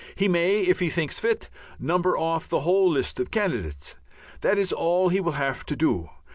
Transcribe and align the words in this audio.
He 0.15 0.27
may, 0.27 0.61
if 0.61 0.79
he 0.79 0.89
thinks 0.89 1.19
fit, 1.19 1.47
number 1.79 2.17
off 2.17 2.49
the 2.49 2.61
whole 2.61 2.89
list 2.89 3.19
of 3.19 3.29
candidates. 3.29 3.97
That 4.39 4.57
is 4.57 4.73
all 4.73 5.09
he 5.09 5.21
will 5.21 5.33
have 5.33 5.63
to 5.67 5.75
do. 5.75 6.09